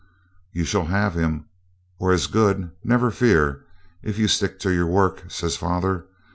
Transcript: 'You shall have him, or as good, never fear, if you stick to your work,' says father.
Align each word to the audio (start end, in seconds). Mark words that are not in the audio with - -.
'You 0.51 0.63
shall 0.63 0.85
have 0.85 1.13
him, 1.13 1.45
or 1.99 2.11
as 2.11 2.25
good, 2.25 2.71
never 2.83 3.11
fear, 3.11 3.65
if 4.01 4.17
you 4.17 4.27
stick 4.27 4.57
to 4.61 4.71
your 4.73 4.87
work,' 4.87 5.29
says 5.29 5.57
father. 5.57 6.05